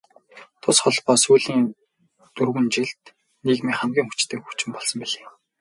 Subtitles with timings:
[0.61, 1.63] Тус холбоо сүүлийн
[2.35, 3.03] дөрвөн жилд
[3.45, 5.25] нийгмийн хамгийн хүчтэй хүчин болсон билээ.